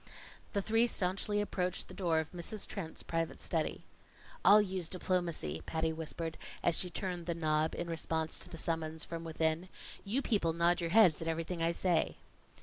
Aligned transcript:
The 0.53 0.63
three 0.63 0.87
staunchly 0.87 1.41
approached 1.41 1.87
the 1.87 1.93
door 1.93 2.17
of 2.19 2.31
Mrs. 2.31 2.65
Trent's 2.67 3.03
private 3.03 3.39
study. 3.39 3.83
"I'll 4.43 4.59
use 4.59 4.89
diplomacy," 4.89 5.61
Patty 5.67 5.93
whispered, 5.93 6.39
as 6.63 6.75
she 6.75 6.89
turned 6.89 7.27
the 7.27 7.35
knob 7.35 7.75
in 7.75 7.87
response 7.87 8.39
to 8.39 8.49
the 8.49 8.57
summons 8.57 9.03
from 9.05 9.23
within. 9.23 9.69
"You 10.03 10.23
people 10.23 10.53
nod 10.53 10.81
your 10.81 10.89
heads 10.89 11.21
at 11.21 11.27
everything 11.27 11.61
I 11.61 11.69
say." 11.69 12.17